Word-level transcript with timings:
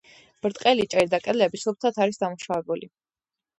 ბრტყელი 0.45 0.85
ჭერი 0.93 1.11
და 1.11 1.19
კედლები 1.27 1.63
სუფთად 1.65 2.01
არის 2.07 2.21
დამუშავებული. 2.25 2.93